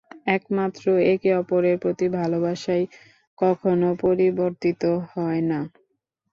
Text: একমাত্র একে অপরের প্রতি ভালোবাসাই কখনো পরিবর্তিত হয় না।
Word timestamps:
একমাত্র 0.35 0.83
একে 1.11 1.31
অপরের 1.41 1.75
প্রতি 1.79 2.07
ভালোবাসাই 2.17 2.83
কখনো 3.37 3.87
পরিবর্তিত 4.03 4.81
হয় 5.11 5.41
না। 5.49 5.59